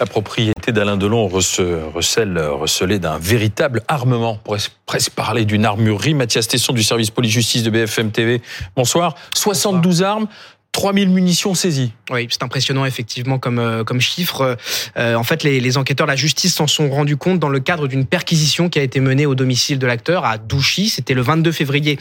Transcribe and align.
La 0.00 0.06
propriété 0.06 0.70
d'Alain 0.70 0.96
Delon 0.96 1.26
recèle, 1.26 2.38
recelée 2.38 3.00
d'un 3.00 3.18
véritable 3.18 3.82
armement. 3.88 4.34
On 4.40 4.44
pourrait 4.44 4.60
presque 4.86 5.10
parler 5.10 5.44
d'une 5.44 5.64
armurerie. 5.64 6.14
Mathias 6.14 6.46
Tesson 6.46 6.72
du 6.72 6.84
service 6.84 7.10
police-justice 7.10 7.64
de 7.64 7.70
BFM 7.70 8.12
TV. 8.12 8.40
Bonsoir. 8.76 9.16
72 9.34 10.04
armes. 10.04 10.28
3000 10.70 11.08
munitions 11.08 11.54
saisies. 11.54 11.92
Oui, 12.10 12.28
c'est 12.30 12.44
impressionnant 12.44 12.84
effectivement 12.84 13.40
comme 13.40 13.58
euh, 13.58 13.82
comme 13.82 14.00
chiffre. 14.00 14.56
Euh, 14.96 15.14
en 15.16 15.24
fait, 15.24 15.42
les, 15.42 15.58
les, 15.58 15.76
enquêteurs, 15.76 16.06
la 16.06 16.14
justice 16.14 16.54
s'en 16.54 16.68
sont 16.68 16.88
rendus 16.90 17.16
compte 17.16 17.40
dans 17.40 17.48
le 17.48 17.58
cadre 17.58 17.88
d'une 17.88 18.06
perquisition 18.06 18.68
qui 18.68 18.78
a 18.78 18.82
été 18.82 19.00
menée 19.00 19.26
au 19.26 19.34
domicile 19.34 19.80
de 19.80 19.86
l'acteur 19.86 20.24
à 20.24 20.38
Douchy. 20.38 20.90
C'était 20.90 21.14
le 21.14 21.22
22 21.22 21.50
février 21.50 21.98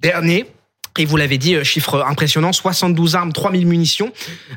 dernier. 0.00 0.46
Et 0.98 1.04
vous 1.04 1.16
l'avez 1.16 1.38
dit, 1.38 1.54
euh, 1.54 1.62
chiffre 1.62 2.04
impressionnant, 2.06 2.52
72 2.52 3.14
armes, 3.14 3.32
3000 3.32 3.66
munitions. 3.66 4.12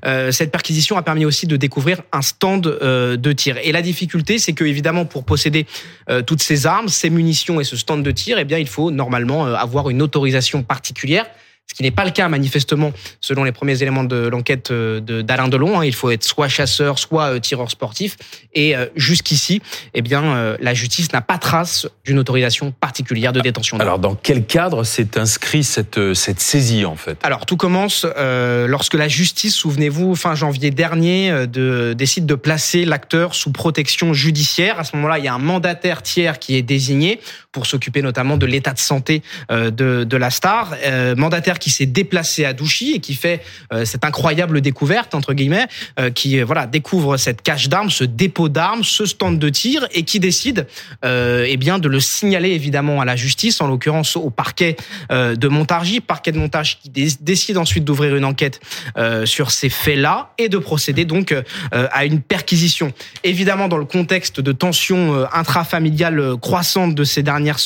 Euh, 0.05 0.32
cette 0.32 0.52
perquisition 0.52 0.98
a 0.98 1.04
permis 1.04 1.23
aussi 1.23 1.46
de 1.46 1.55
découvrir 1.55 2.02
un 2.12 2.23
stand 2.23 2.66
euh, 2.66 3.16
de 3.16 3.32
tir. 3.32 3.58
Et 3.64 3.71
la 3.71 3.84
difficulté, 3.84 4.40
c'est 4.40 4.54
que 4.54 4.66
évidemment, 4.66 5.05
pour 5.05 5.23
posséder 5.23 5.67
toutes 6.26 6.41
ces 6.41 6.66
armes, 6.66 6.90
ces 6.90 7.09
munitions 7.09 7.62
et 7.62 7.64
ce 7.64 7.77
stand 7.77 8.04
de 8.04 8.12
tir, 8.12 8.40
eh 8.40 8.44
bien, 8.44 8.58
il 8.58 8.67
faut 8.67 8.90
normalement 8.90 9.45
avoir 9.45 9.90
une 9.90 10.02
autorisation 10.02 10.64
particulière 10.64 11.26
ce 11.71 11.75
qui 11.77 11.84
n'est 11.84 11.91
pas 11.91 12.03
le 12.03 12.11
cas 12.11 12.27
manifestement 12.27 12.91
selon 13.21 13.45
les 13.45 13.53
premiers 13.53 13.81
éléments 13.81 14.03
de 14.03 14.27
l'enquête 14.27 14.71
euh, 14.71 14.99
d'Alain 14.99 15.48
Delon. 15.48 15.80
Hein. 15.80 15.85
Il 15.85 15.95
faut 15.95 16.11
être 16.11 16.25
soit 16.25 16.49
chasseur, 16.49 16.99
soit 16.99 17.35
euh, 17.35 17.39
tireur 17.39 17.71
sportif. 17.71 18.17
Et 18.53 18.75
euh, 18.75 18.88
jusqu'ici, 18.97 19.61
eh 19.94 20.02
bien, 20.02 20.57
la 20.59 20.73
justice 20.73 21.13
n'a 21.13 21.21
pas 21.21 21.38
trace 21.38 21.88
d'une 22.03 22.20
autorisation 22.20 22.73
particulière 22.77 23.31
de 23.31 23.39
détention. 23.39 23.80
Alors, 23.80 23.99
dans 23.99 24.16
quel 24.16 24.45
cadre 24.45 24.84
s'est 24.84 25.17
inscrit 25.17 25.63
cette, 25.63 26.13
cette 26.13 26.41
saisie 26.41 26.84
en 26.84 26.97
fait? 26.97 27.17
Alors, 27.23 27.45
tout 27.45 27.55
commence 27.55 28.05
lorsque 28.67 28.95
la 28.95 29.08
justice, 29.08 29.55
souvenez-vous, 29.55 30.16
fin 30.16 30.35
janvier 30.35 30.72
dernier, 30.72 31.47
de, 31.47 31.94
décide 31.94 32.25
de 32.25 32.35
placer 32.35 32.83
l'acteur 32.83 33.33
sous 33.35 33.52
protection 33.52 34.13
judiciaire. 34.13 34.80
À 34.80 34.83
ce 34.83 34.95
moment-là, 34.97 35.19
il 35.19 35.25
y 35.25 35.30
a 35.30 35.33
un 35.33 35.39
mandataire 35.39 36.02
tiers 36.02 36.39
qui 36.39 36.58
est 36.58 36.61
désigné 36.61 37.22
pour 37.52 37.66
s'occuper 37.66 38.02
notamment 38.02 38.38
de 38.38 38.45
l'état 38.45 38.73
de 38.73 38.80
santé 38.80 39.23
de, 39.49 39.69
de 40.03 40.17
la 40.17 40.30
star. 40.30 40.73
mandataire 41.17 41.59
qui 41.59 41.69
s'est 41.69 41.85
déplacé 41.85 42.45
à 42.45 42.53
Douchy 42.53 42.94
et 42.94 42.99
qui 42.99 43.13
fait 43.13 43.41
euh, 43.73 43.85
cette 43.85 44.05
incroyable 44.05 44.61
découverte 44.61 45.16
entre 45.16 45.33
guillemets, 45.33 45.67
euh, 45.99 46.09
qui 46.09 46.39
euh, 46.39 46.45
voilà 46.45 46.67
découvre 46.67 47.17
cette 47.17 47.41
cache 47.41 47.69
d'armes, 47.69 47.89
ce 47.89 48.03
dépôt 48.03 48.49
d'armes, 48.49 48.83
ce 48.83 49.05
stand 49.05 49.39
de 49.39 49.49
tir 49.49 49.88
et 49.91 50.03
qui 50.03 50.19
décide 50.19 50.67
eh 51.03 51.57
bien 51.57 51.79
de 51.79 51.88
le 51.88 51.99
signaler 51.99 52.52
évidemment 52.52 53.02
à 53.02 53.05
la 53.05 53.16
justice, 53.16 53.61
en 53.61 53.67
l'occurrence 53.67 54.16
au 54.16 54.29
parquet 54.29 54.75
de 55.09 55.47
Montargis, 55.47 55.99
parquet 55.99 56.31
de 56.31 56.38
montage 56.38 56.79
qui 56.79 56.89
décide 56.89 57.57
ensuite 57.57 57.83
d'ouvrir 57.83 58.16
une 58.16 58.25
enquête 58.25 58.59
sur 59.25 59.52
ces 59.52 59.69
faits-là 59.69 60.33
et 60.38 60.49
de 60.49 60.57
procéder 60.57 61.05
donc 61.05 61.35
à 61.72 62.05
une 62.05 62.22
perquisition. 62.22 62.94
Évidemment 63.23 63.67
dans 63.67 63.77
le 63.77 63.85
contexte 63.85 64.39
de 64.39 64.52
tensions 64.52 65.25
intrafamiliales 65.33 66.35
croissantes 66.41 66.95
de 66.95 67.03
ces 67.03 67.23
dernières 67.42 67.59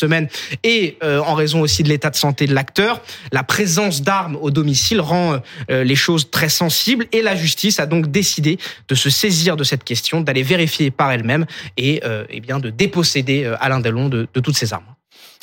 et 0.63 0.97
en 1.01 1.35
raison 1.35 1.61
aussi 1.61 1.83
de 1.83 1.89
l'état 1.89 2.09
de 2.09 2.15
santé 2.15 2.47
de 2.47 2.53
l'acteur, 2.53 3.01
la 3.31 3.43
présence 3.43 4.01
d'armes 4.01 4.37
au 4.41 4.51
domicile 4.51 5.01
rend 5.01 5.39
euh, 5.69 5.83
les 5.83 5.95
choses 5.95 6.29
très 6.31 6.49
sensibles 6.49 7.05
et 7.11 7.21
la 7.21 7.35
justice 7.35 7.79
a 7.79 7.85
donc 7.85 8.07
décidé 8.07 8.57
de 8.87 8.95
se 8.95 9.09
saisir 9.09 9.57
de 9.57 9.63
cette 9.63 9.83
question, 9.83 10.21
d'aller 10.21 10.43
vérifier 10.43 10.91
par 10.91 11.11
elle-même 11.11 11.45
et, 11.77 12.01
euh, 12.03 12.25
eh 12.29 12.39
bien 12.39 12.59
de 12.59 12.69
déposséder 12.69 13.43
euh, 13.43 13.55
Alain 13.59 13.79
Delon 13.79 14.09
de, 14.09 14.27
de 14.33 14.39
toutes 14.39 14.57
ces 14.57 14.73
armes. 14.73 14.85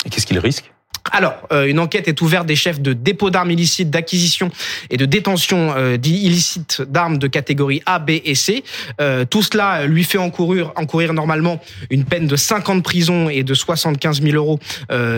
Et 0.05 0.09
qu'est-ce 0.09 0.25
qu'il 0.25 0.39
risque? 0.39 0.71
Alors, 1.15 1.35
euh, 1.51 1.67
une 1.67 1.79
enquête 1.79 2.07
est 2.07 2.19
ouverte 2.21 2.47
des 2.47 2.55
chefs 2.55 2.81
de 2.81 2.91
dépôt 2.91 3.29
d'armes 3.29 3.51
illicites, 3.51 3.91
d'acquisition 3.91 4.49
et 4.89 4.97
de 4.97 5.05
détention 5.05 5.71
euh, 5.77 5.95
illicites 6.03 6.81
d'armes 6.81 7.19
de 7.19 7.27
catégorie 7.27 7.83
A, 7.85 7.99
B 7.99 8.13
et 8.25 8.33
C. 8.33 8.63
Euh, 8.99 9.23
tout 9.23 9.43
cela 9.43 9.85
lui 9.85 10.03
fait 10.05 10.17
encourir, 10.17 10.71
encourir 10.75 11.13
normalement 11.13 11.61
une 11.91 12.03
peine 12.03 12.25
de 12.25 12.35
5 12.35 12.67
ans 12.67 12.75
de 12.75 12.81
prison 12.81 13.29
et 13.29 13.43
de 13.43 13.53
75 13.53 14.23
000 14.23 14.35
euros 14.35 14.59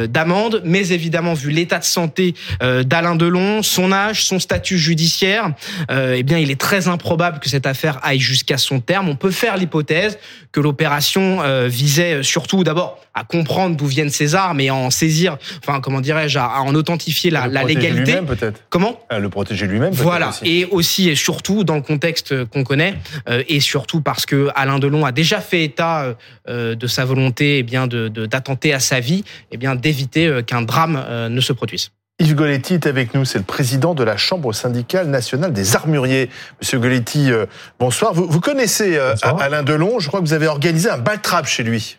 d'amende. 0.10 0.62
Mais 0.66 0.90
évidemment, 0.90 1.34
vu 1.34 1.50
l'état 1.50 1.80
de 1.80 1.86
santé 1.86 2.34
d'Alain 2.60 3.16
Delon, 3.16 3.64
son 3.64 3.94
âge, 3.94 4.26
son 4.26 4.40
statut 4.40 4.78
judiciaire, 4.78 5.54
eh 5.90 6.24
bien, 6.24 6.40
il 6.40 6.52
est 6.52 6.60
très 6.60 6.90
improbable 6.90 7.40
que 7.40 7.48
cette 7.48 7.66
affaire 7.66 8.00
aille 8.04 8.20
jusqu'à 8.20 8.58
son 8.58 8.82
terme. 8.82 9.08
On 9.08 9.16
peut 9.16 9.32
faire 9.32 9.56
l'hypothèse 9.56 10.18
que 10.52 10.60
l'opération 10.60 11.40
visait 11.68 12.24
surtout 12.24 12.64
d'abord 12.64 13.00
à 13.16 13.24
comprendre 13.24 13.78
d'où 13.78 13.88
viennent 13.88 14.10
ces 14.10 14.36
armes 14.36 14.60
et 14.60 14.70
en 14.70 14.90
saisir, 14.90 15.38
enfin 15.64 15.80
comment 15.86 16.02
dirais-je, 16.02 16.40
à, 16.40 16.62
en 16.62 16.74
authentifier 16.74 17.30
la, 17.30 17.46
la 17.48 17.64
légalité. 17.64 18.12
Lui-même 18.12 18.26
peut-être. 18.26 18.60
Comment 18.70 19.00
à 19.10 19.20
Le 19.20 19.30
protéger 19.30 19.68
lui-même. 19.68 19.94
Voilà. 19.94 20.30
Aussi. 20.30 20.42
Et 20.46 20.66
aussi 20.66 21.10
et 21.10 21.16
surtout 21.16 21.64
dans 21.64 21.76
le 21.76 21.82
contexte 21.82 22.44
qu'on 22.46 22.64
connaît 22.64 22.96
euh, 23.30 23.44
et 23.48 23.60
surtout 23.60 24.02
parce 24.02 24.26
que 24.26 24.50
Alain 24.56 24.80
Delon 24.80 25.06
a 25.06 25.12
déjà 25.12 25.40
fait 25.40 25.64
état 25.64 26.16
euh, 26.50 26.74
de 26.76 26.88
sa 26.88 27.06
volonté, 27.06 27.60
eh 27.60 27.64
bien 27.64 27.86
de 27.86 28.08
d'attenter 28.26 28.74
à 28.74 28.80
sa 28.80 29.00
vie, 29.00 29.24
eh 29.52 29.58
bien 29.58 29.76
d'éviter 29.76 30.26
euh, 30.26 30.42
qu'un 30.42 30.64
drame 30.64 31.00
euh, 31.08 31.30
ne 31.30 31.40
se 31.40 31.54
produise. 31.54 31.92
Yves 32.20 32.34
Goletti 32.34 32.76
est 32.76 32.88
avec 32.88 33.14
nous, 33.14 33.26
c'est 33.26 33.38
le 33.38 33.44
président 33.44 33.94
de 33.94 34.04
la 34.04 34.16
Chambre 34.18 34.54
syndicale 34.54 35.08
nationale 35.10 35.52
des 35.52 35.76
armuriers. 35.76 36.30
Monsieur 36.62 36.80
Goletti, 36.80 37.30
euh, 37.30 37.46
bonsoir. 37.78 38.14
Vous, 38.14 38.26
vous 38.28 38.40
connaissez 38.40 38.98
euh, 38.98 39.12
bonsoir. 39.12 39.42
Alain 39.42 39.64
Delon, 39.64 40.00
je 40.00 40.08
crois 40.08 40.22
que 40.22 40.26
vous 40.26 40.34
avez 40.34 40.48
organisé 40.48 40.90
un 40.90 40.98
bal 40.98 41.22
trap 41.22 41.46
chez 41.46 41.64
lui. 41.64 41.98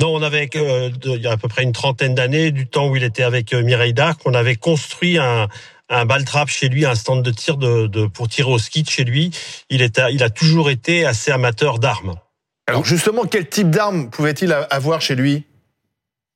Non, 0.00 0.14
on 0.14 0.22
avait, 0.22 0.48
euh, 0.56 0.90
il 1.04 1.22
y 1.22 1.26
a 1.26 1.32
à 1.32 1.36
peu 1.36 1.48
près 1.48 1.62
une 1.62 1.72
trentaine 1.72 2.14
d'années, 2.14 2.50
du 2.50 2.66
temps 2.66 2.88
où 2.88 2.96
il 2.96 3.04
était 3.04 3.22
avec 3.22 3.52
euh, 3.52 3.62
Mireille 3.62 3.94
Darc, 3.94 4.20
on 4.24 4.34
avait 4.34 4.56
construit 4.56 5.18
un, 5.18 5.48
un 5.88 6.04
ball 6.04 6.24
trap 6.24 6.48
chez 6.48 6.68
lui, 6.68 6.84
un 6.84 6.94
stand 6.94 7.22
de 7.22 7.30
tir 7.30 7.56
de, 7.56 7.86
de 7.86 8.06
pour 8.06 8.28
tirer 8.28 8.50
au 8.50 8.58
ski 8.58 8.84
chez 8.88 9.04
lui. 9.04 9.30
Il, 9.70 9.82
était, 9.82 10.12
il 10.12 10.22
a 10.22 10.30
toujours 10.30 10.70
été 10.70 11.06
assez 11.06 11.30
amateur 11.30 11.78
d'armes. 11.78 12.14
Alors 12.66 12.84
justement, 12.84 13.24
quel 13.24 13.48
type 13.48 13.70
d'armes 13.70 14.10
pouvait-il 14.10 14.52
avoir 14.70 15.00
chez 15.00 15.14
lui? 15.14 15.44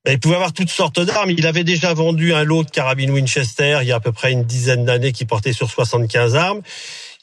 Il 0.08 0.20
pouvait 0.20 0.36
avoir 0.36 0.52
toutes 0.52 0.70
sortes 0.70 1.00
d'armes. 1.00 1.30
Il 1.30 1.46
avait 1.46 1.64
déjà 1.64 1.92
vendu 1.92 2.32
un 2.32 2.44
lot 2.44 2.62
de 2.64 2.70
carabines 2.70 3.10
Winchester 3.10 3.78
il 3.82 3.88
y 3.88 3.92
a 3.92 3.96
à 3.96 4.00
peu 4.00 4.12
près 4.12 4.32
une 4.32 4.44
dizaine 4.44 4.84
d'années 4.84 5.12
qui 5.12 5.24
portait 5.24 5.52
sur 5.52 5.68
75 5.68 6.36
armes. 6.36 6.62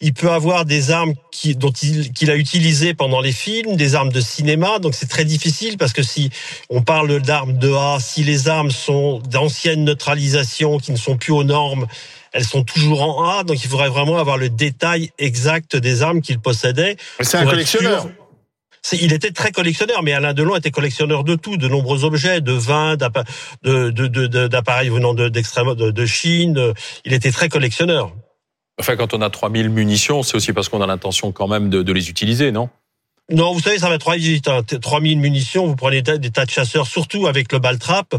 Il 0.02 0.14
peut 0.14 0.32
avoir 0.32 0.66
des 0.66 0.92
armes 0.92 1.14
qui, 1.32 1.56
dont 1.56 1.72
il, 1.72 2.12
qu'il 2.12 2.30
a 2.30 2.36
utilisées 2.36 2.94
pendant 2.94 3.22
les 3.22 3.32
films, 3.32 3.76
des 3.76 3.96
armes 3.96 4.12
de 4.12 4.20
cinéma. 4.20 4.80
Donc 4.80 4.94
c'est 4.94 5.10
très 5.10 5.24
difficile 5.24 5.78
parce 5.78 5.94
que 5.94 6.04
si 6.04 6.30
on 6.70 6.82
parle 6.82 7.22
d'armes 7.22 7.58
de 7.58 7.72
A, 7.72 8.00
si 8.00 8.24
les 8.24 8.50
armes 8.50 8.72
sont 8.72 9.20
d'ancienne 9.20 9.86
neutralisation 9.86 10.80
qui 10.80 10.92
ne 10.92 10.98
sont 10.98 11.18
plus 11.18 11.32
aux 11.32 11.46
normes, 11.46 11.88
elles 12.34 12.44
sont 12.44 12.64
toujours 12.64 13.02
en 13.02 13.30
A. 13.30 13.44
Donc 13.44 13.64
il 13.64 13.70
faudrait 13.70 13.90
vraiment 13.90 14.18
avoir 14.18 14.38
le 14.38 14.50
détail 14.50 15.12
exact 15.18 15.78
des 15.78 16.02
armes 16.02 16.22
qu'il 16.22 16.40
possédait. 16.40 16.98
C'est 17.22 17.38
un 17.38 17.46
collectionneur. 17.46 18.08
Il 18.92 19.14
était 19.14 19.32
très 19.32 19.52
collectionneur, 19.52 20.04
mais 20.04 20.14
Alain 20.14 20.34
Delon 20.34 20.56
était 20.56 20.72
collectionneur 20.72 21.24
de 21.24 21.36
tout, 21.36 21.58
de 21.58 21.68
nombreux 21.68 22.04
objets, 22.04 22.42
de 22.42 22.52
vins, 22.52 22.96
d'appareils 22.98 23.26
de, 23.64 23.90
de, 23.90 24.08
de, 24.08 24.90
venant 24.92 25.14
d'extrême 25.14 25.74
de, 25.74 25.90
de, 25.90 26.06
Chine. 26.06 26.74
Il 27.04 27.14
était 27.14 27.32
très 27.32 27.50
collectionneur. 27.50 28.12
Enfin, 28.80 28.96
quand 28.96 29.14
on 29.14 29.22
a 29.22 29.30
3000 29.30 29.70
munitions, 29.70 30.24
c'est 30.24 30.36
aussi 30.36 30.52
parce 30.52 30.68
qu'on 30.70 30.82
a 30.82 30.88
l'intention 30.88 31.32
quand 31.32 31.48
même 31.48 31.70
de, 31.70 31.92
les 31.94 32.10
utiliser, 32.10 32.52
non? 32.52 32.70
Non, 33.32 33.54
vous 33.54 33.60
savez, 33.60 33.80
ça 33.80 33.90
va 33.90 33.98
trop 33.98 34.12
vite. 34.12 34.48
Hein. 34.48 34.62
3000 34.64 35.18
munitions, 35.18 35.66
vous 35.66 35.76
prenez 35.76 36.04
des 36.04 36.30
tas 36.30 36.46
de 36.46 36.50
chasseurs, 36.50 36.86
surtout 36.86 37.26
avec 37.26 37.52
le 37.52 37.58
baltrap. 37.58 38.14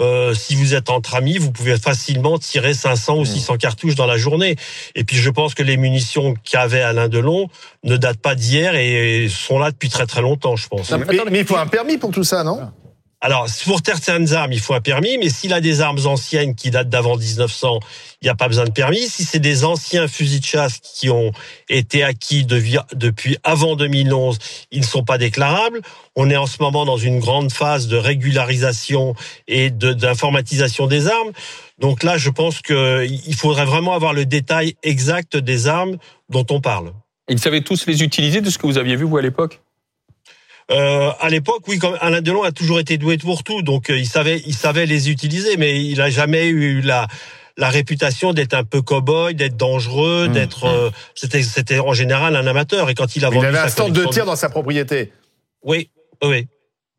Euh, 0.00 0.32
si 0.32 0.54
vous 0.54 0.74
êtes 0.74 0.88
entre 0.88 1.14
amis, 1.14 1.36
vous 1.36 1.52
pouvez 1.52 1.76
facilement 1.76 2.38
tirer 2.38 2.72
500 2.72 3.18
ou 3.18 3.24
600 3.26 3.54
mmh. 3.54 3.58
cartouches 3.58 3.94
dans 3.96 4.06
la 4.06 4.16
journée. 4.16 4.56
Et 4.94 5.04
puis, 5.04 5.16
je 5.16 5.28
pense 5.28 5.54
que 5.54 5.62
les 5.62 5.76
munitions 5.76 6.34
qu'avait 6.42 6.80
Alain 6.80 7.08
Delon 7.08 7.48
ne 7.84 7.98
datent 7.98 8.20
pas 8.20 8.34
d'hier 8.34 8.76
et 8.76 9.28
sont 9.28 9.58
là 9.58 9.72
depuis 9.72 9.90
très 9.90 10.06
très 10.06 10.22
longtemps, 10.22 10.56
je 10.56 10.68
pense. 10.68 10.90
mais, 10.90 11.04
mais, 11.30 11.40
il 11.40 11.46
faut 11.46 11.56
un 11.56 11.66
permis 11.66 11.98
pour 11.98 12.12
tout 12.12 12.24
ça, 12.24 12.42
non? 12.42 12.70
Alors, 13.22 13.46
pour 13.64 13.80
certaines 13.84 14.34
armes, 14.34 14.52
il 14.52 14.60
faut 14.60 14.74
un 14.74 14.82
permis, 14.82 15.16
mais 15.16 15.30
s'il 15.30 15.54
a 15.54 15.62
des 15.62 15.80
armes 15.80 15.98
anciennes 16.04 16.54
qui 16.54 16.70
datent 16.70 16.90
d'avant 16.90 17.16
1900, 17.16 17.80
il 18.20 18.26
n'y 18.26 18.28
a 18.28 18.34
pas 18.34 18.46
besoin 18.46 18.66
de 18.66 18.70
permis. 18.70 19.08
Si 19.08 19.24
c'est 19.24 19.38
des 19.38 19.64
anciens 19.64 20.06
fusils 20.06 20.40
de 20.40 20.44
chasse 20.44 20.80
qui 20.80 21.08
ont 21.08 21.32
été 21.70 22.02
acquis 22.02 22.44
depuis 22.44 23.38
avant 23.42 23.74
2011, 23.74 24.38
ils 24.70 24.80
ne 24.80 24.84
sont 24.84 25.02
pas 25.02 25.16
déclarables. 25.16 25.80
On 26.14 26.28
est 26.28 26.36
en 26.36 26.46
ce 26.46 26.58
moment 26.60 26.84
dans 26.84 26.98
une 26.98 27.18
grande 27.18 27.50
phase 27.50 27.88
de 27.88 27.96
régularisation 27.96 29.14
et 29.48 29.70
d'informatisation 29.70 30.86
des 30.86 31.08
armes. 31.08 31.32
Donc 31.78 32.02
là, 32.02 32.18
je 32.18 32.28
pense 32.28 32.60
qu'il 32.60 33.34
faudrait 33.34 33.64
vraiment 33.64 33.94
avoir 33.94 34.12
le 34.12 34.26
détail 34.26 34.76
exact 34.82 35.38
des 35.38 35.68
armes 35.68 35.96
dont 36.28 36.46
on 36.50 36.60
parle. 36.60 36.92
Ils 37.28 37.40
savaient 37.40 37.62
tous 37.62 37.86
les 37.86 38.04
utiliser 38.04 38.42
de 38.42 38.50
ce 38.50 38.58
que 38.58 38.66
vous 38.66 38.78
aviez 38.78 38.94
vu, 38.94 39.04
vous, 39.04 39.16
à 39.16 39.22
l'époque? 39.22 39.60
Euh, 40.70 41.10
à 41.20 41.28
l'époque, 41.28 41.62
oui, 41.68 41.78
comme 41.78 41.96
Alain 42.00 42.20
Delon 42.20 42.42
a 42.42 42.52
toujours 42.52 42.80
été 42.80 42.98
doué 42.98 43.18
pour 43.18 43.44
tout, 43.44 43.62
donc 43.62 43.90
euh, 43.90 43.98
il 43.98 44.06
savait, 44.06 44.42
il 44.46 44.54
savait 44.54 44.86
les 44.86 45.10
utiliser, 45.10 45.56
mais 45.56 45.84
il 45.84 46.00
a 46.00 46.10
jamais 46.10 46.48
eu 46.48 46.80
la 46.80 47.06
la 47.56 47.70
réputation 47.70 48.32
d'être 48.32 48.54
un 48.54 48.64
peu 48.64 48.82
cow-boy, 48.82 49.34
d'être 49.34 49.56
dangereux, 49.56 50.28
mmh. 50.28 50.32
d'être. 50.32 50.64
Euh, 50.64 50.90
c'était, 51.14 51.42
c'était 51.42 51.78
en 51.78 51.92
général 51.92 52.36
un 52.36 52.46
amateur. 52.46 52.90
Et 52.90 52.94
quand 52.94 53.16
il 53.16 53.24
a 53.24 53.30
vendu 53.30 53.44
il 53.44 53.48
avait 53.48 53.58
un 53.58 53.68
stand 53.68 53.92
de 53.92 54.04
tir 54.06 54.26
dans 54.26 54.36
sa 54.36 54.48
propriété. 54.48 55.12
Oui, 55.62 55.90
oui. 56.22 56.46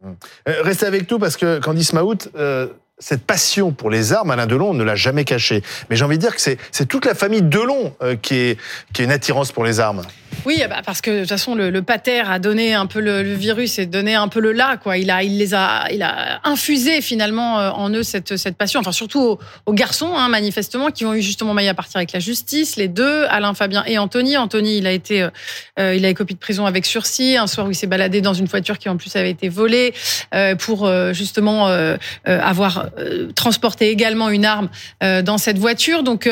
Mmh. 0.02 0.12
Euh, 0.50 0.62
restez 0.64 0.86
avec 0.86 1.10
nous 1.10 1.20
parce 1.20 1.38
que 1.38 1.60
Candice 1.60 1.94
Maout, 1.94 2.30
euh, 2.36 2.68
cette 3.00 3.24
passion 3.24 3.72
pour 3.72 3.90
les 3.90 4.12
armes, 4.14 4.32
Alain 4.32 4.48
Delon 4.48 4.74
ne 4.74 4.84
l'a 4.84 4.96
jamais 4.96 5.24
caché. 5.24 5.62
Mais 5.90 5.96
j'ai 5.96 6.04
envie 6.04 6.18
de 6.18 6.22
dire 6.22 6.36
que 6.36 6.42
c'est 6.42 6.86
toute 6.88 7.06
la 7.06 7.14
famille 7.14 7.44
Delon 7.44 7.94
euh, 8.02 8.16
qui, 8.16 8.36
est, 8.36 8.58
est 8.98 9.04
une 9.04 9.12
attirance 9.12 9.52
pour 9.52 9.64
les 9.64 9.80
armes. 9.80 10.02
Oui, 10.46 10.62
bah 10.70 10.82
parce 10.86 11.02
que 11.02 11.12
de 11.12 11.20
toute 11.22 11.30
façon, 11.30 11.56
le, 11.56 11.82
pater 11.82 12.22
a 12.22 12.40
donné 12.40 12.74
un 12.74 12.86
peu 12.86 13.00
le, 13.00 13.22
virus 13.22 13.80
et 13.80 13.86
donné 13.86 14.16
un 14.16 14.28
peu 14.28 14.40
le 14.40 14.52
là. 14.52 14.78
Il 14.98 15.10
a, 15.12 15.22
les 15.22 15.54
a, 15.54 15.92
il 15.92 16.02
a 16.02 16.40
infusé 16.44 17.02
finalement 17.02 17.60
euh, 17.60 17.70
en 17.72 17.90
eux 17.90 18.04
cette, 18.04 18.34
passion. 18.58 18.80
Enfin, 18.80 18.92
surtout 18.92 19.38
aux, 19.66 19.74
garçons, 19.74 20.14
hein, 20.16 20.30
manifestement, 20.30 20.92
qui 20.92 21.06
ont 21.06 21.14
eu 21.14 21.22
justement 21.22 21.54
maille 21.54 21.68
à 21.68 21.74
partir 21.74 21.98
avec 21.98 22.14
la 22.14 22.20
justice, 22.20 22.78
les 22.78 22.88
deux, 22.88 23.26
Alain 23.30 23.54
Fabien 23.54 23.84
et 23.86 23.98
Anthony. 23.98 24.38
Anthony, 24.38 24.78
il 24.78 24.88
a 24.88 24.92
été, 24.92 25.28
euh, 25.80 25.96
il 25.96 26.06
a 26.06 26.14
copie 26.14 26.34
de 26.34 26.40
prison 26.40 26.66
avec 26.66 26.86
sursis 26.86 27.38
un 27.38 27.48
soir 27.48 27.68
où 27.68 27.72
il 27.72 27.76
s'est 27.76 27.88
baladé 27.88 28.22
dans 28.22 28.34
une 28.34 28.46
voiture 28.46 28.78
qui 28.80 28.90
en 28.90 28.98
plus 28.98 29.16
avait 29.16 29.32
été 29.32 29.50
volée 29.50 29.94
pour 30.60 30.90
justement 31.14 31.68
avoir 32.26 32.87
transporté 33.36 33.90
également 33.90 34.30
une 34.30 34.46
arme 34.46 34.70
dans 35.02 35.38
cette 35.38 35.58
voiture. 35.58 36.04
Donc, 36.04 36.30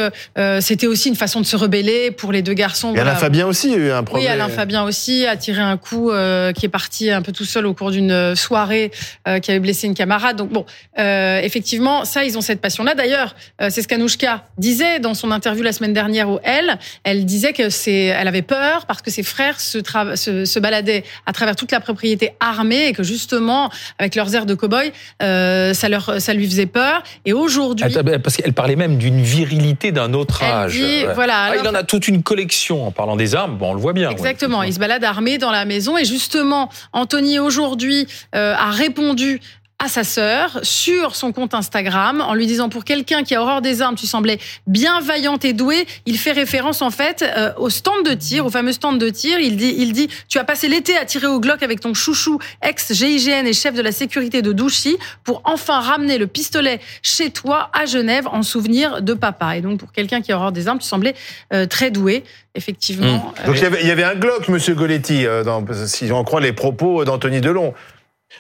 c'était 0.59 0.87
aussi 0.87 1.09
une 1.09 1.15
façon 1.15 1.41
de 1.41 1.45
se 1.45 1.55
rebeller 1.55 2.11
pour 2.11 2.31
les 2.31 2.41
deux 2.41 2.53
garçons. 2.53 2.93
Et 2.95 2.99
Alain 2.99 3.15
Fabien 3.15 3.47
aussi 3.47 3.73
eu 3.73 3.91
un 3.91 4.03
oui, 4.13 4.27
Alain 4.27 4.49
Fabien 4.49 4.83
aussi 4.83 5.25
a 5.25 5.35
tiré 5.35 5.61
un 5.61 5.77
coup 5.77 6.11
euh, 6.11 6.51
qui 6.53 6.65
est 6.65 6.69
parti 6.69 7.09
un 7.11 7.21
peu 7.21 7.31
tout 7.31 7.45
seul 7.45 7.65
au 7.65 7.73
cours 7.73 7.91
d'une 7.91 8.35
soirée 8.35 8.91
euh, 9.27 9.39
qui 9.39 9.51
avait 9.51 9.59
blessé 9.59 9.87
une 9.87 9.93
camarade. 9.93 10.37
Donc 10.37 10.51
bon, 10.51 10.65
euh, 10.99 11.39
effectivement, 11.41 12.05
ça, 12.05 12.23
ils 12.23 12.37
ont 12.37 12.41
cette 12.41 12.61
passion-là. 12.61 12.95
D'ailleurs, 12.95 13.35
c'est 13.69 13.81
ce 13.81 13.87
qu'Anouchka 13.87 14.45
disait 14.57 14.99
dans 14.99 15.13
son 15.13 15.31
interview 15.31 15.63
la 15.63 15.71
semaine 15.71 15.93
dernière 15.93 16.29
au 16.29 16.39
Elle. 16.43 16.77
Elle 17.03 17.25
disait 17.25 17.53
que 17.53 17.69
c'est, 17.69 18.05
elle 18.05 18.27
avait 18.27 18.41
peur 18.41 18.85
parce 18.85 19.01
que 19.01 19.11
ses 19.11 19.23
frères 19.23 19.59
se, 19.59 19.79
se, 20.15 20.45
se, 20.45 20.59
baladaient 20.59 21.03
à 21.25 21.33
travers 21.33 21.55
toute 21.55 21.71
la 21.71 21.79
propriété 21.79 22.31
armée 22.39 22.87
et 22.87 22.93
que 22.93 23.03
justement, 23.03 23.69
avec 23.99 24.15
leurs 24.15 24.33
airs 24.35 24.45
de 24.45 24.55
cow-boy, 24.55 24.91
ça 25.19 25.89
leur, 25.89 26.21
ça 26.21 26.33
lui 26.33 26.44
faisait 26.49 26.65
peur. 26.65 27.03
Et 27.25 27.33
aujourd'hui, 27.33 27.85
parce 28.23 28.37
qu'elle 28.37 28.53
parlait 28.53 28.75
même 28.75 28.97
d'une 28.97 29.21
virilité 29.21 29.91
d'un 29.91 30.13
autre 30.13 30.43
âge. 30.43 30.73
Dit, 30.73 31.03
Voilà. 31.13 31.51
Ah, 31.51 31.55
il 31.55 31.67
en 31.67 31.73
a 31.73 31.83
toute 31.83 32.07
une 32.07 32.23
collection 32.23 32.87
en 32.87 32.91
parlant 32.91 33.15
des 33.15 33.35
armes. 33.35 33.57
Bon, 33.57 33.71
on 33.71 33.73
le 33.73 33.79
voit 33.79 33.93
bien. 33.93 34.09
Exactement. 34.09 34.63
il 34.63 34.73
se 34.73 34.79
balade 34.79 35.03
armé 35.03 35.37
dans 35.37 35.51
la 35.51 35.65
maison. 35.65 35.97
Et 35.97 36.05
justement, 36.05 36.69
Anthony 36.93 37.39
aujourd'hui 37.39 38.07
euh, 38.35 38.53
a 38.55 38.71
répondu 38.71 39.41
à 39.77 39.89
sa 39.89 40.03
sœur 40.03 40.59
sur 40.63 41.15
son 41.15 41.33
compte 41.33 41.53
Instagram 41.53 42.21
en 42.21 42.33
lui 42.33 42.47
disant 42.47 42.69
pour 42.69 42.85
quelqu'un 42.85 43.23
qui 43.23 43.35
a 43.35 43.41
horreur 43.41 43.61
des 43.61 43.81
armes, 43.81 43.95
tu 43.95 44.07
semblais 44.07 44.39
bien 44.67 45.01
vaillante 45.01 45.43
et 45.43 45.51
douée. 45.51 45.85
Il 46.05 46.17
fait 46.17 46.31
référence 46.31 46.81
en 46.81 46.91
fait 46.91 47.23
euh, 47.23 47.51
au 47.57 47.69
stand 47.69 48.05
de 48.05 48.13
tir, 48.13 48.45
au 48.45 48.49
fameux 48.49 48.71
stand 48.71 48.97
de 48.99 49.09
tir. 49.09 49.39
Il 49.39 49.57
dit, 49.57 49.75
il 49.77 49.91
dit, 49.91 50.07
tu 50.29 50.37
as 50.39 50.45
passé 50.45 50.69
l'été 50.69 50.95
à 50.95 51.03
tirer 51.03 51.27
au 51.27 51.41
Glock 51.41 51.61
avec 51.61 51.81
ton 51.81 51.93
chouchou 51.93 52.39
ex 52.61 52.93
GIGN 52.93 53.45
et 53.45 53.53
chef 53.53 53.73
de 53.73 53.81
la 53.81 53.91
sécurité 53.91 54.41
de 54.41 54.53
Douchy 54.53 54.97
pour 55.23 55.41
enfin 55.43 55.81
ramener 55.81 56.17
le 56.17 56.27
pistolet 56.27 56.79
chez 57.01 57.29
toi 57.31 57.69
à 57.73 57.85
Genève 57.85 58.27
en 58.27 58.43
souvenir 58.43 59.01
de 59.01 59.13
papa. 59.13 59.57
Et 59.57 59.61
donc 59.61 59.79
pour 59.79 59.91
quelqu'un 59.91 60.21
qui 60.21 60.31
a 60.31 60.37
horreur 60.37 60.53
des 60.53 60.69
armes, 60.69 60.79
tu 60.79 60.87
semblais 60.87 61.15
euh, 61.53 61.65
très 61.65 61.91
doué 61.91 62.23
effectivement. 62.55 63.17
Mmh. 63.17 63.47
Donc 63.47 63.57
il 63.57 63.63
y, 63.63 63.65
avait, 63.65 63.81
il 63.81 63.87
y, 63.87 63.91
avait, 63.91 64.05
un 64.05 64.15
Glock, 64.15 64.47
Monsieur 64.47 64.73
Goletti, 64.73 65.25
euh, 65.25 65.43
dans, 65.43 65.63
si 65.85 66.09
on 66.13 66.23
croit 66.23 66.39
les 66.39 66.53
propos 66.53 67.03
d'Anthony 67.03 67.41
Delon. 67.41 67.73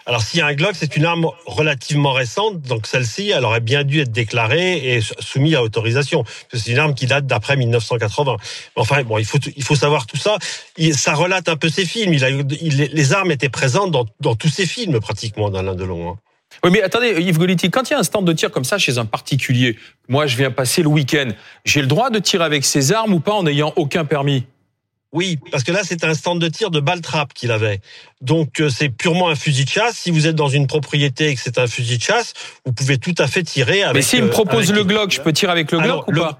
Alors, 0.05 0.21
s'il 0.21 0.39
y 0.39 0.41
a 0.41 0.47
un 0.47 0.53
Glock, 0.53 0.73
c'est 0.75 0.95
une 0.95 1.05
arme 1.05 1.27
relativement 1.45 2.13
récente, 2.13 2.61
donc 2.61 2.87
celle-ci, 2.87 3.29
elle 3.29 3.45
aurait 3.45 3.59
bien 3.59 3.83
dû 3.83 4.01
être 4.01 4.11
déclarée 4.11 4.95
et 4.95 5.01
soumise 5.19 5.55
à 5.55 5.63
autorisation. 5.63 6.23
C'est 6.53 6.71
une 6.71 6.79
arme 6.79 6.93
qui 6.93 7.05
date 7.05 7.25
d'après 7.25 7.57
1980. 7.57 8.37
Enfin, 8.75 9.03
bon, 9.03 9.17
il 9.17 9.25
faut 9.25 9.39
il 9.55 9.63
faut 9.63 9.75
savoir 9.75 10.05
tout 10.05 10.17
ça. 10.17 10.37
ça 10.93 11.13
relate 11.13 11.49
un 11.49 11.57
peu 11.57 11.69
ses 11.69 11.85
films. 11.85 12.13
Les 12.13 13.13
armes 13.13 13.31
étaient 13.31 13.49
présentes 13.49 13.91
dans, 13.91 14.05
dans 14.19 14.35
tous 14.35 14.49
ses 14.49 14.65
films 14.65 14.99
pratiquement 14.99 15.49
d'Alain 15.49 15.75
Delon. 15.75 16.11
Hein. 16.11 16.17
Oui, 16.63 16.71
mais 16.71 16.81
attendez, 16.81 17.21
Yves 17.21 17.37
Goliti, 17.37 17.69
quand 17.69 17.89
il 17.89 17.93
y 17.93 17.95
a 17.95 17.99
un 17.99 18.03
stand 18.03 18.25
de 18.25 18.33
tir 18.33 18.49
comme 18.49 18.63
ça 18.63 18.77
chez 18.77 18.97
un 18.97 19.05
particulier, 19.05 19.77
moi 20.07 20.25
je 20.25 20.37
viens 20.37 20.51
passer 20.51 20.81
le 20.81 20.87
week-end, 20.87 21.29
j'ai 21.65 21.81
le 21.81 21.87
droit 21.87 22.09
de 22.09 22.19
tirer 22.19 22.43
avec 22.43 22.65
ses 22.65 22.91
armes 22.91 23.13
ou 23.13 23.19
pas 23.19 23.33
en 23.33 23.43
n'ayant 23.43 23.73
aucun 23.75 24.05
permis? 24.05 24.45
Oui, 25.15 25.39
parce 25.49 25.63
que 25.63 25.71
là, 25.71 25.79
c'est 25.83 26.03
un 26.03 26.13
stand 26.13 26.41
de 26.41 26.49
tir 26.49 26.71
de 26.71 26.81
balle 26.81 26.99
qu'il 27.33 27.51
avait. 27.51 27.79
Donc, 28.19 28.59
euh, 28.59 28.67
c'est 28.67 28.89
purement 28.89 29.29
un 29.29 29.35
fusil 29.35 29.63
de 29.63 29.69
chasse. 29.69 29.97
Si 29.97 30.11
vous 30.11 30.27
êtes 30.27 30.35
dans 30.35 30.49
une 30.49 30.67
propriété 30.67 31.29
et 31.29 31.35
que 31.35 31.41
c'est 31.41 31.57
un 31.57 31.67
fusil 31.67 31.97
de 31.97 32.03
chasse, 32.03 32.33
vous 32.65 32.73
pouvez 32.73 32.97
tout 32.97 33.15
à 33.17 33.27
fait 33.27 33.41
tirer 33.41 33.83
avec... 33.83 33.95
Mais 33.95 34.01
s'il 34.01 34.23
me 34.23 34.27
euh, 34.27 34.31
propose 34.31 34.73
le 34.73 34.83
Glock, 34.83 35.11
je 35.11 35.21
peux 35.21 35.31
tirer 35.31 35.53
avec 35.53 35.71
le 35.71 35.79
Glock 35.79 36.05
ou 36.09 36.11
pas 36.11 36.39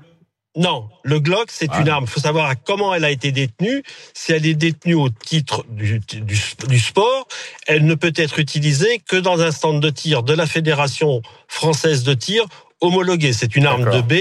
non, 0.58 0.88
le 1.04 1.20
Glock, 1.20 1.48
c'est 1.50 1.70
une 1.76 1.90
arme. 1.90 2.06
Il 2.06 2.10
faut 2.10 2.22
savoir 2.22 2.54
comment 2.64 2.96
elle 2.96 3.04
a 3.04 3.12
été 3.12 3.34
détenue. 3.34 3.84
Si 4.14 4.32
elle 4.32 4.46
est 4.46 4.54
détenue 4.54 4.94
au 4.94 5.10
titre 5.10 5.66
du, 5.70 6.00
du, 6.00 6.80
sport, 6.80 7.28
elle 7.68 7.86
ne 7.86 7.94
peut 7.94 8.14
être 8.16 8.40
utilisée 8.40 9.02
que 9.06 9.18
dans 9.18 9.42
un 9.42 9.52
stand 9.52 9.82
de 9.82 9.90
tir 9.90 10.24
de 10.24 10.34
la 10.34 10.46
Fédération 10.46 11.22
française 11.50 12.04
de 12.04 12.14
tir 12.14 12.46
homologué. 12.82 13.34
C'est 13.34 13.56
une 13.56 13.66
arme 13.66 13.90
de 13.92 14.02
B 14.02 14.14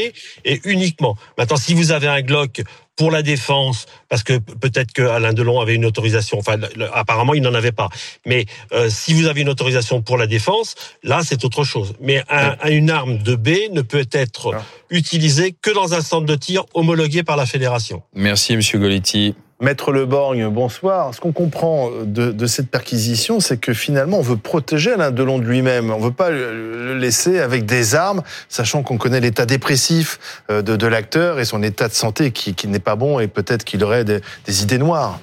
et 0.45 0.61
uniquement. 0.65 1.17
Maintenant, 1.39 1.57
si 1.57 1.75
vous 1.75 1.93
avez 1.93 2.09
un 2.09 2.23
Glock 2.23 2.63
pour 2.97 3.11
la 3.11 3.23
défense, 3.23 3.87
parce 4.09 4.23
que 4.23 4.39
peut-être 4.39 4.93
que 4.93 5.03
Alain 5.03 5.33
Delon 5.33 5.61
avait 5.61 5.75
une 5.75 5.85
autorisation, 5.85 6.39
enfin 6.39 6.57
apparemment 6.93 7.35
il 7.35 7.43
n'en 7.43 7.55
avait 7.55 7.73
pas. 7.73 7.89
Mais 8.25 8.47
euh, 8.73 8.89
si 8.89 9.15
vous 9.15 9.27
avez 9.27 9.41
une 9.41 9.49
autorisation 9.49 10.01
pour 10.01 10.17
la 10.17 10.27
défense, 10.27 10.77
là 11.03 11.23
c'est 11.25 11.45
autre 11.45 11.65
chose. 11.65 11.95
Mais 12.01 12.23
un, 12.31 12.57
une 12.69 12.91
arme 12.91 13.19
de 13.19 13.35
B 13.35 13.49
ne 13.73 13.83
peut 13.83 14.07
être 14.13 14.55
ah. 14.55 14.63
utilisée 14.91 15.57
que 15.61 15.71
dans 15.71 15.95
un 15.95 16.01
centre 16.01 16.27
de 16.27 16.37
tir 16.37 16.65
homologué 16.75 17.23
par 17.25 17.37
la 17.37 17.47
fédération. 17.47 18.03
Merci 18.15 18.57
Monsieur 18.57 18.79
Goletti. 18.79 19.35
Maître 19.65 19.93
Leborgne, 19.93 20.47
bonsoir. 20.49 21.15
Ce 21.15 21.21
qu'on 21.21 21.33
comprend 21.33 21.91
de, 22.05 22.47
cette 22.47 22.69
perquisition, 22.71 23.41
c'est 23.41 23.57
que 23.57 23.73
finalement, 23.73 24.19
on 24.19 24.23
veut 24.23 24.37
protéger 24.37 24.93
Alain 24.93 25.11
Delon 25.11 25.39
de 25.39 25.45
lui-même. 25.45 25.91
On 25.91 25.99
ne 25.99 26.05
veut 26.05 26.13
pas 26.13 26.29
le 26.29 26.99
laisser 26.99 27.41
avec 27.41 27.65
des 27.65 27.95
armes, 27.95 28.23
sachant 28.51 28.83
qu'on 28.83 28.99
connaît 28.99 29.21
l'état 29.21 29.47
dépressif 29.47 30.43
euh, 30.51 30.61
de, 30.61 30.87
l'acteur 30.87 31.41
et 31.41 31.47
son 31.47 31.63
état 31.63 31.89
de 31.89 31.95
santé 31.95 32.31
qui, 32.31 32.55
n'est 32.69 32.79
pas 32.79 32.95
bon 32.95 33.21
et 33.21 33.27
peut-être 33.27 33.65
qu'il 33.65 33.83
aurait 33.83 34.05
des, 34.05 34.21
idées 34.47 34.77
noires. 34.77 35.19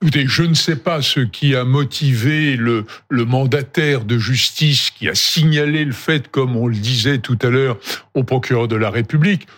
Écoutez, 0.00 0.26
je 0.28 0.44
ne 0.44 0.54
sais 0.54 0.76
pas 0.76 1.02
ce 1.02 1.18
qui 1.18 1.56
a 1.56 1.64
motivé 1.64 2.54
le, 2.56 2.86
le, 3.08 3.24
mandataire 3.24 4.04
de 4.04 4.16
justice 4.16 4.90
qui 4.90 5.08
a 5.08 5.14
signalé 5.16 5.84
le 5.84 5.92
fait, 5.92 6.28
comme 6.28 6.56
on 6.56 6.68
le 6.68 6.76
disait 6.76 7.18
tout 7.18 7.38
à 7.42 7.48
l'heure, 7.48 7.78
au 8.14 8.22
procureur 8.22 8.68
de 8.68 8.76
la 8.76 8.90
République 8.90 9.48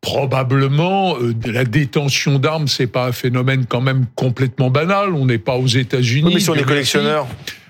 probablement, 0.00 1.16
euh, 1.18 1.34
la 1.46 1.64
détention 1.64 2.38
d'armes, 2.38 2.68
c'est 2.68 2.86
pas 2.86 3.06
un 3.06 3.12
phénomène 3.12 3.66
quand 3.68 3.80
même 3.80 4.06
complètement 4.14 4.70
banal. 4.70 5.14
On 5.14 5.26
n'est 5.26 5.38
pas 5.38 5.56
aux 5.56 5.66
États-Unis. 5.66 6.34
mais 6.34 6.40
sur 6.40 6.54
les 6.54 6.62
collectionneurs. 6.62 7.26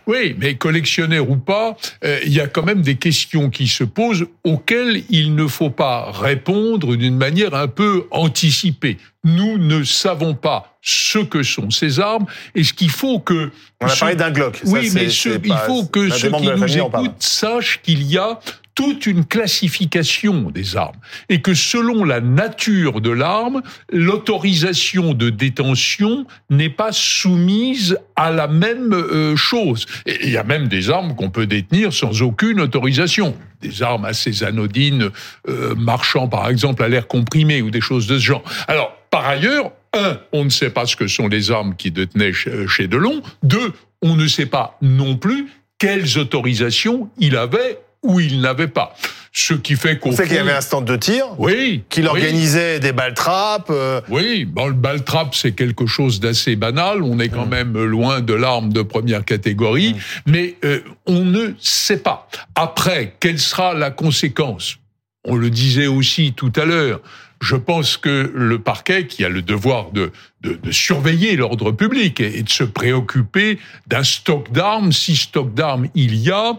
Oui, 0.06 0.36
mais 0.38 0.54
collectionneurs 0.54 1.28
ou 1.28 1.36
pas, 1.36 1.76
euh, 2.04 2.20
il 2.24 2.32
y 2.32 2.40
a 2.40 2.46
quand 2.46 2.62
même 2.62 2.82
des 2.82 2.94
questions 2.94 3.50
qui 3.50 3.66
se 3.66 3.82
posent 3.82 4.26
auxquelles 4.44 5.02
il 5.10 5.34
ne 5.34 5.48
faut 5.48 5.70
pas 5.70 6.12
répondre 6.12 6.94
d'une 6.94 7.16
manière 7.16 7.54
un 7.54 7.66
peu 7.66 8.06
anticipée. 8.12 8.98
Nous 9.24 9.58
ne 9.58 9.82
savons 9.82 10.34
pas 10.34 10.78
ce 10.80 11.18
que 11.18 11.42
sont 11.42 11.70
ces 11.70 11.98
armes 11.98 12.26
et 12.54 12.62
ce 12.62 12.72
qu'il 12.72 12.90
faut 12.90 13.18
que... 13.18 13.50
On 13.80 13.86
a 13.86 13.96
parlé 13.96 14.14
d'un 14.14 14.30
Glock. 14.30 14.60
Oui, 14.66 14.90
mais 14.94 15.06
il 15.06 15.56
faut 15.66 15.84
que 15.86 16.08
ceux 16.10 16.30
qui 16.30 16.46
nous 16.46 16.78
écoutent 16.78 17.22
sachent 17.22 17.80
qu'il 17.82 18.04
y 18.04 18.16
a 18.16 18.38
toute 18.76 19.06
une 19.06 19.24
classification 19.24 20.50
des 20.50 20.76
armes 20.76 21.00
et 21.28 21.40
que 21.40 21.54
selon 21.54 22.04
la 22.04 22.20
nature 22.20 23.00
de 23.00 23.10
l'arme, 23.10 23.62
l'autorisation 23.90 25.14
de 25.14 25.30
détention 25.30 26.26
n'est 26.50 26.70
pas 26.70 26.92
soumise 26.92 27.98
à 28.14 28.30
la 28.30 28.46
même 28.46 28.92
euh, 28.92 29.34
chose. 29.34 29.86
Et 30.04 30.26
il 30.26 30.30
y 30.30 30.36
a 30.36 30.44
même 30.44 30.68
des 30.68 30.90
armes 30.90 31.16
qu'on 31.16 31.30
peut 31.30 31.46
détenir 31.46 31.92
sans 31.92 32.22
aucune 32.22 32.60
autorisation. 32.60 33.34
Des 33.62 33.82
armes 33.82 34.04
assez 34.04 34.44
anodines, 34.44 35.10
euh, 35.48 35.74
marchant 35.74 36.28
par 36.28 36.48
exemple 36.48 36.84
à 36.84 36.88
l'air 36.88 37.08
comprimé 37.08 37.62
ou 37.62 37.70
des 37.70 37.80
choses 37.80 38.06
de 38.06 38.18
ce 38.18 38.24
genre. 38.24 38.44
Alors, 38.68 38.94
par 39.10 39.26
ailleurs, 39.26 39.72
un, 39.94 40.18
on 40.32 40.44
ne 40.44 40.50
sait 40.50 40.70
pas 40.70 40.84
ce 40.84 40.96
que 40.96 41.06
sont 41.06 41.28
les 41.28 41.50
armes 41.50 41.74
qui 41.76 41.90
détenaient 41.90 42.34
chez 42.34 42.86
Delon. 42.86 43.22
Deux, 43.42 43.72
on 44.02 44.14
ne 44.16 44.26
sait 44.26 44.44
pas 44.44 44.76
non 44.82 45.16
plus 45.16 45.48
quelles 45.78 46.18
autorisations 46.18 47.08
il 47.18 47.36
avait 47.36 47.78
où 48.06 48.20
il 48.20 48.40
n'avait 48.40 48.68
pas. 48.68 48.94
Ce 49.38 49.52
qui 49.52 49.76
fait 49.76 49.98
qu'on. 49.98 50.12
sait 50.12 50.26
qu'il 50.26 50.36
y 50.36 50.38
avait 50.38 50.52
un 50.52 50.62
stand 50.62 50.86
de 50.86 50.96
tir. 50.96 51.26
Oui. 51.36 51.82
Qu'il 51.90 52.08
organisait 52.08 52.80
des 52.80 52.92
balles 52.92 53.12
trappes. 53.12 53.68
Euh. 53.68 54.00
Oui, 54.08 54.46
bon, 54.46 54.68
le 54.68 54.72
ball 54.72 55.04
trap, 55.04 55.34
c'est 55.34 55.52
quelque 55.52 55.84
chose 55.84 56.20
d'assez 56.20 56.56
banal. 56.56 57.02
On 57.02 57.18
est 57.18 57.28
quand 57.28 57.44
mmh. 57.44 57.50
même 57.50 57.84
loin 57.84 58.22
de 58.22 58.32
l'arme 58.32 58.72
de 58.72 58.80
première 58.80 59.26
catégorie. 59.26 59.92
Mmh. 59.92 59.98
Mais 60.24 60.54
euh, 60.64 60.80
on 61.04 61.26
ne 61.26 61.50
sait 61.60 61.98
pas. 61.98 62.30
Après, 62.54 63.14
quelle 63.20 63.38
sera 63.38 63.74
la 63.74 63.90
conséquence? 63.90 64.78
On 65.22 65.36
le 65.36 65.50
disait 65.50 65.86
aussi 65.86 66.32
tout 66.34 66.52
à 66.56 66.64
l'heure. 66.64 67.00
Je 67.42 67.56
pense 67.56 67.98
que 67.98 68.32
le 68.34 68.58
parquet, 68.58 69.06
qui 69.06 69.22
a 69.22 69.28
le 69.28 69.42
devoir 69.42 69.90
de, 69.90 70.12
de, 70.40 70.54
de 70.54 70.70
surveiller 70.72 71.36
l'ordre 71.36 71.72
public 71.72 72.20
et, 72.20 72.38
et, 72.38 72.42
de 72.42 72.48
se 72.48 72.64
préoccuper 72.64 73.58
d'un 73.86 74.02
stock 74.02 74.50
d'armes, 74.50 74.92
si 74.92 75.14
stock 75.14 75.52
d'armes 75.52 75.88
il 75.94 76.14
y 76.14 76.30
a, 76.30 76.58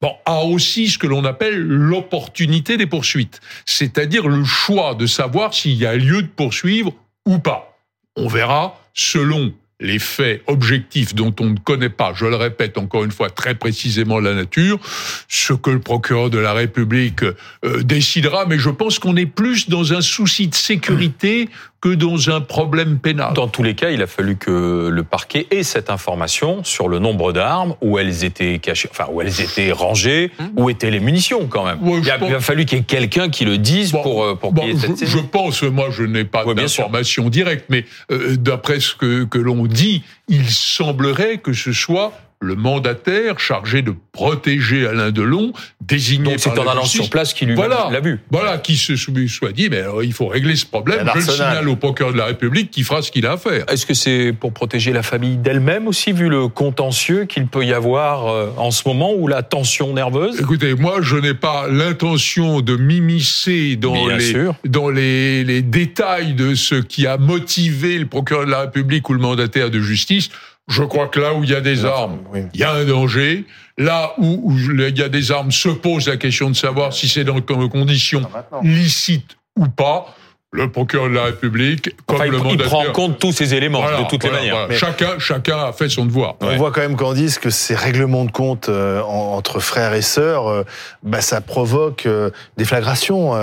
bon, 0.00 0.12
a 0.24 0.42
aussi 0.44 0.88
ce 0.88 0.98
que 0.98 1.06
l'on 1.06 1.24
appelle 1.24 1.60
l'opportunité 1.60 2.76
des 2.76 2.86
poursuites, 2.86 3.40
c'est-à-dire 3.66 4.28
le 4.28 4.44
choix 4.44 4.94
de 4.94 5.06
savoir 5.06 5.54
s'il 5.54 5.74
y 5.74 5.86
a 5.86 5.96
lieu 5.96 6.22
de 6.22 6.28
poursuivre 6.28 6.92
ou 7.26 7.38
pas. 7.38 7.78
On 8.16 8.28
verra 8.28 8.80
selon 8.94 9.52
les 9.80 9.98
faits 9.98 10.42
objectifs 10.46 11.14
dont 11.14 11.34
on 11.40 11.50
ne 11.50 11.58
connaît 11.58 11.88
pas, 11.88 12.12
je 12.12 12.26
le 12.26 12.34
répète 12.34 12.78
encore 12.78 13.04
une 13.04 13.12
fois 13.12 13.30
très 13.30 13.54
précisément 13.54 14.18
la 14.18 14.34
nature, 14.34 14.80
ce 15.28 15.52
que 15.52 15.70
le 15.70 15.78
procureur 15.78 16.30
de 16.30 16.38
la 16.38 16.52
République 16.52 17.22
euh, 17.22 17.82
décidera, 17.84 18.44
mais 18.46 18.58
je 18.58 18.70
pense 18.70 18.98
qu'on 18.98 19.16
est 19.16 19.26
plus 19.26 19.68
dans 19.68 19.92
un 19.92 20.00
souci 20.00 20.48
de 20.48 20.54
sécurité 20.54 21.48
que 21.80 21.94
dans 21.94 22.30
un 22.30 22.40
problème 22.40 22.98
pénal. 22.98 23.34
Dans 23.34 23.46
tous 23.46 23.62
les 23.62 23.74
cas, 23.74 23.90
il 23.90 24.02
a 24.02 24.08
fallu 24.08 24.36
que 24.36 24.88
le 24.88 25.04
parquet 25.04 25.46
ait 25.50 25.62
cette 25.62 25.90
information 25.90 26.64
sur 26.64 26.88
le 26.88 26.98
nombre 26.98 27.32
d'armes, 27.32 27.76
où 27.80 27.98
elles 27.98 28.24
étaient 28.24 28.58
cachées, 28.58 28.88
enfin 28.90 29.06
où 29.12 29.22
elles 29.22 29.40
étaient 29.40 29.70
rangées, 29.70 30.32
hum. 30.40 30.50
où 30.56 30.70
étaient 30.70 30.90
les 30.90 31.00
munitions 31.00 31.46
quand 31.46 31.64
même. 31.64 31.78
il, 31.84 32.10
a, 32.10 32.40
fallu 32.40 32.64
qu'il 32.64 32.78
y 32.78 32.80
ait 32.80 32.84
quelqu'un 32.84 33.28
qui 33.28 33.44
le 33.44 33.58
dise 33.58 33.92
pour 33.92 34.24
euh, 34.24 34.34
pour 34.34 34.54
qu'il 34.54 34.68
y 34.68 34.70
ait 34.70 34.76
cette 34.76 34.98
je, 34.98 35.06
je 35.06 35.18
pense, 35.18 35.62
moi 35.62 35.88
je 35.90 36.02
n'ai 36.02 36.24
pas 36.24 36.44
d'informations 36.52 37.28
directes, 37.28 37.66
mais 37.68 37.84
euh, 38.10 38.36
d'après 38.36 38.80
ce 38.80 38.94
que 38.94 39.24
que 39.24 39.38
l'on 39.38 39.66
dit, 39.66 40.02
il 40.28 40.50
semblerait 40.50 41.38
que 41.38 41.52
ce 41.52 41.72
soit 41.72 42.12
le 42.40 42.54
mandataire 42.54 43.40
chargé 43.40 43.82
de 43.82 43.94
protéger 44.12 44.86
Alain 44.86 45.10
Delon, 45.10 45.52
désigné 45.80 46.24
Donc 46.24 46.38
c'est 46.38 46.56
en 46.58 46.66
allant 46.66 46.84
sur 46.84 47.10
place 47.10 47.34
qui 47.34 47.46
lui 47.46 47.54
voilà, 47.54 47.88
l'a 47.90 48.00
vu. 48.00 48.20
Voilà, 48.30 48.58
qui 48.58 48.76
se 48.76 48.96
soit 48.96 49.52
dit, 49.52 49.68
mais 49.68 49.82
il 50.02 50.12
faut 50.12 50.28
régler 50.28 50.54
ce 50.56 50.66
problème. 50.66 51.08
Je 51.14 51.18
le 51.18 51.24
signale 51.24 51.68
au 51.68 51.76
procureur 51.76 52.12
de 52.12 52.18
la 52.18 52.26
République 52.26 52.70
qui 52.70 52.84
fera 52.84 53.02
ce 53.02 53.10
qu'il 53.10 53.26
a 53.26 53.32
à 53.32 53.36
faire. 53.36 53.64
Est-ce 53.68 53.86
que 53.86 53.94
c'est 53.94 54.32
pour 54.32 54.52
protéger 54.52 54.92
la 54.92 55.02
famille 55.02 55.36
d'elle-même 55.36 55.88
aussi, 55.88 56.12
vu 56.12 56.28
le 56.28 56.48
contentieux 56.48 57.24
qu'il 57.24 57.46
peut 57.46 57.64
y 57.64 57.72
avoir 57.72 58.28
euh, 58.28 58.50
en 58.56 58.70
ce 58.70 58.86
moment 58.86 59.12
ou 59.14 59.26
la 59.26 59.42
tension 59.42 59.92
nerveuse? 59.92 60.40
Écoutez, 60.40 60.74
moi, 60.74 60.98
je 61.02 61.16
n'ai 61.16 61.34
pas 61.34 61.66
l'intention 61.68 62.60
de 62.60 62.76
m'immiscer 62.76 63.76
dans, 63.76 64.06
les, 64.06 64.46
dans 64.64 64.90
les, 64.90 65.44
les 65.44 65.62
détails 65.62 66.34
de 66.34 66.54
ce 66.54 66.76
qui 66.76 67.06
a 67.06 67.16
motivé 67.16 67.98
le 67.98 68.06
procureur 68.06 68.46
de 68.46 68.50
la 68.50 68.60
République 68.62 69.08
ou 69.08 69.14
le 69.14 69.20
mandataire 69.20 69.70
de 69.70 69.80
justice. 69.80 70.30
Je 70.68 70.82
crois 70.82 71.08
que 71.08 71.18
là 71.18 71.34
où 71.34 71.44
il 71.44 71.50
y 71.50 71.54
a 71.54 71.60
des 71.60 71.84
armes, 71.84 72.18
il 72.52 72.60
y 72.60 72.64
a 72.64 72.72
un 72.72 72.84
danger. 72.84 73.46
Là 73.78 74.12
où, 74.18 74.52
il 74.52 74.98
y 74.98 75.02
a 75.02 75.08
des 75.08 75.32
armes, 75.32 75.50
se 75.50 75.68
pose 75.68 76.08
la 76.08 76.16
question 76.16 76.50
de 76.50 76.56
savoir 76.56 76.92
si 76.92 77.08
c'est 77.08 77.24
dans 77.24 77.40
conditions 77.40 78.22
licites 78.62 79.36
ou 79.56 79.66
pas 79.68 80.14
le 80.50 80.70
procureur 80.70 81.10
de 81.10 81.14
la 81.14 81.24
République, 81.24 81.94
comme 82.06 82.22
le 82.22 82.38
il, 82.38 82.52
il 82.52 82.58
prend 82.58 82.86
en 82.86 82.92
compte 82.92 83.18
tous 83.18 83.32
ces 83.32 83.52
éléments 83.52 83.82
de 83.82 84.08
toutes 84.08 84.24
les 84.24 84.30
manières. 84.30 84.68
Chacun, 84.70 85.18
chacun 85.18 85.58
a 85.58 85.72
fait 85.72 85.90
son 85.90 86.06
devoir. 86.06 86.36
On 86.40 86.56
voit 86.56 86.72
quand 86.72 86.80
même, 86.80 86.96
Candice, 86.96 87.38
que 87.38 87.50
ces 87.50 87.74
règlements 87.74 88.24
de 88.24 88.30
compte 88.30 88.70
euh, 88.70 89.02
entre 89.02 89.60
frères 89.60 89.92
et 89.92 90.00
sœurs, 90.00 90.48
euh, 90.48 90.64
bah, 91.02 91.20
ça 91.20 91.42
provoque 91.42 92.06
euh, 92.06 92.30
des 92.56 92.64
flagrations, 92.64 93.34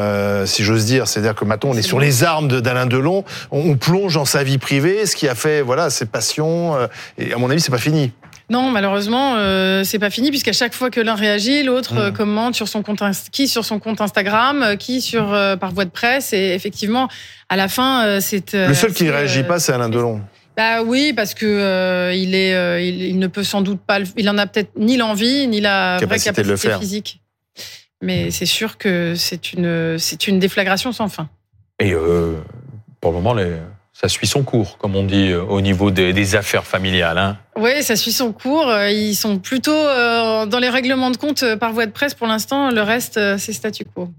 si 0.45 0.63
j'ose 0.63 0.85
dire. 0.85 1.07
C'est-à-dire 1.07 1.35
que 1.35 1.45
maintenant, 1.45 1.71
on 1.71 1.77
est 1.77 1.83
sur 1.83 1.99
les 1.99 2.23
armes 2.23 2.47
d'Alain 2.47 2.87
Delon, 2.87 3.23
on, 3.51 3.75
plonge 3.75 4.15
dans 4.15 4.25
sa 4.25 4.43
vie 4.43 4.57
privée, 4.57 5.05
ce 5.05 5.15
qui 5.15 5.27
a 5.27 5.35
fait, 5.35 5.61
voilà, 5.61 5.89
ses 5.89 6.05
passions. 6.05 6.75
et 7.17 7.33
à 7.33 7.37
mon 7.37 7.49
avis, 7.49 7.61
c'est 7.61 7.71
pas 7.71 7.77
fini. 7.77 8.13
Non, 8.49 8.69
malheureusement, 8.69 9.35
euh, 9.37 9.83
c'est 9.83 9.97
pas 9.97 10.11
fini 10.11 10.29
puisqu'à 10.29 10.53
chaque 10.53 10.75
fois 10.75 10.91
que 10.91 10.99
l'un 10.99 11.15
réagit, 11.15 11.63
l'autre 11.63 11.97
euh, 11.97 12.11
commente 12.11 12.53
sur 12.53 12.67
son 12.67 12.83
compte 12.83 13.01
qui 13.31 13.47
sur 13.47 13.65
son 13.65 13.79
compte 13.79 14.01
Instagram, 14.01 14.61
euh, 14.61 14.75
qui 14.75 15.01
sur 15.01 15.33
euh, 15.33 15.55
par 15.55 15.71
voie 15.71 15.85
de 15.85 15.89
presse. 15.89 16.31
Et 16.31 16.53
effectivement, 16.53 17.07
à 17.49 17.55
la 17.55 17.67
fin, 17.67 18.19
c'est 18.21 18.53
le 18.53 18.73
seul 18.73 18.93
qui 18.93 19.05
ne 19.05 19.11
réagit 19.11 19.43
pas, 19.43 19.59
c'est 19.59 19.73
Alain 19.73 19.89
Delon. 19.89 20.21
Bah 20.55 20.83
oui, 20.83 21.11
parce 21.13 21.33
que 21.33 22.13
il 22.13 22.33
est, 22.35 22.87
il, 22.87 23.19
ne 23.19 23.27
peut 23.27 23.43
sans 23.43 23.61
doute 23.61 23.81
pas, 23.85 23.99
il 24.15 24.29
en 24.29 24.37
a 24.37 24.47
peut-être 24.47 24.71
ni 24.77 24.95
l'envie 24.95 25.47
ni 25.47 25.59
la 25.59 25.97
capacité 25.99 26.05
vraie 26.05 26.17
capacité 26.19 26.43
de 26.43 26.47
le 26.47 26.57
faire. 26.57 26.79
physique. 26.79 27.21
Mais 28.01 28.29
c'est 28.31 28.45
sûr 28.45 28.77
que 28.77 29.15
c'est 29.15 29.53
une, 29.53 29.97
c'est 29.97 30.27
une 30.27 30.39
déflagration 30.39 30.91
sans 30.91 31.09
fin. 31.09 31.27
Et 31.79 31.93
pour 33.01 33.11
le 33.11 33.17
moment, 33.17 33.33
les 33.33 33.57
ça 33.95 34.09
suit 34.09 34.27
son 34.27 34.43
cours, 34.43 34.77
comme 34.77 34.95
on 34.97 35.03
dit 35.03 35.31
euh, 35.31 35.41
au 35.41 35.61
niveau 35.61 35.89
des, 35.89 36.35
affaires 36.35 36.65
familiales. 36.65 37.17
Hein. 37.17 37.37
Oui, 37.57 37.81
ça 37.81 37.95
suit 37.95 38.11
son 38.11 38.33
cours. 38.33 38.67
Euh, 38.67 38.89
ils 38.89 39.15
sont 39.15 39.39
plutôt 39.39 39.71
euh, 39.71 40.45
dans 40.45 40.59
les 40.59 40.67
règlements 40.67 41.11
de 41.11 41.17
compte 41.17 41.45
par 41.55 41.71
voie 41.71 41.85
de 41.85 41.91
presse 41.91 42.13
pour 42.13 42.27
l'instant. 42.27 42.71
Le 42.71 42.81
reste, 42.81 43.19
c'est 43.37 43.53
statu 43.53 43.85
quo. 43.85 44.09